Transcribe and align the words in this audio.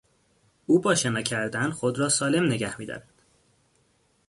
او 0.65 0.79
با 0.79 0.95
شنا 0.95 1.21
کردن 1.21 1.69
خود 1.71 1.99
را 1.99 2.09
سالم 2.09 2.45
نگه 2.45 2.79
میدارد. 2.79 3.13